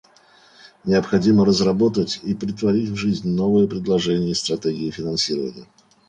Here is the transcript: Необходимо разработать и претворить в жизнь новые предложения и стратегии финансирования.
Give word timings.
Необходимо 0.83 1.45
разработать 1.45 2.21
и 2.23 2.33
претворить 2.33 2.89
в 2.89 2.95
жизнь 2.95 3.29
новые 3.29 3.67
предложения 3.67 4.31
и 4.31 4.33
стратегии 4.33 4.89
финансирования. 4.89 5.67